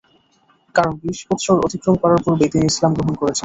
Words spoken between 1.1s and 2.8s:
বৎসর অতিক্রম করার পূর্বেই তিনি